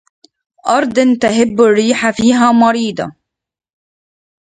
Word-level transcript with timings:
وأرض 0.65 0.95
تهب 1.21 1.61
الريح 1.61 2.09
فيها 2.09 2.51
مريضة 2.51 3.11